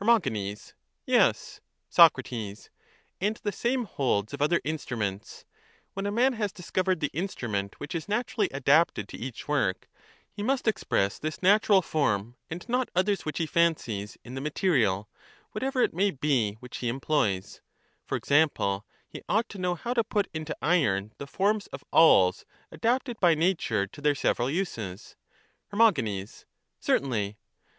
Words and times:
Her. 0.00 0.06
Yes. 1.04 1.60
Soc. 1.90 2.18
And 3.20 3.36
the 3.42 3.52
same 3.52 3.84
holds 3.84 4.32
of 4.32 4.40
other 4.40 4.62
instruments: 4.64 5.44
when 5.92 6.06
a 6.06 6.10
man 6.10 6.32
has 6.32 6.52
discovered 6.54 7.00
the 7.00 7.10
instrument 7.12 7.78
which 7.78 7.94
is 7.94 8.08
naturally 8.08 8.48
adapted 8.50 9.08
to 9.10 9.18
each 9.18 9.46
work, 9.46 9.86
he 10.32 10.42
must 10.42 10.66
express 10.66 11.18
this 11.18 11.42
natural 11.42 11.82
form, 11.82 12.34
an^ 12.50 12.66
not 12.66 12.88
others 12.96 13.26
which 13.26 13.36
he 13.36 13.44
fancies, 13.44 14.16
in 14.24 14.32
the 14.34 14.40
material, 14.40 15.10
whatever 15.52 15.82
it 15.82 15.92
may 15.92 16.10
be, 16.10 16.52
which 16.60 16.78
he 16.78 16.88
employs; 16.88 17.60
for 18.06 18.16
example, 18.16 18.86
he 19.06 19.20
ought 19.28 19.50
to 19.50 19.58
know 19.58 19.74
how 19.74 19.92
to 19.92 20.02
put 20.02 20.28
into 20.32 20.56
iron 20.62 21.12
the 21.18 21.26
forms 21.26 21.66
of 21.74 21.84
awls 21.92 22.46
adapted 22.72 23.20
by 23.20 23.34
nature 23.34 23.86
to 23.86 24.00
their 24.00 24.14
several 24.14 24.48
uses? 24.48 25.14
Her. 25.72 25.94
Certainly. 26.80 27.36